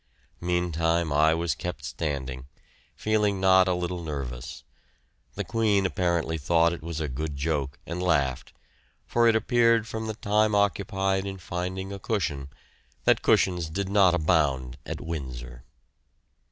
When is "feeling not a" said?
2.95-3.75